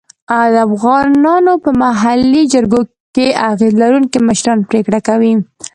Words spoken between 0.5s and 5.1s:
د افغانانو په محلي جرګو کې اغېز لرونکي مشران پرېکړه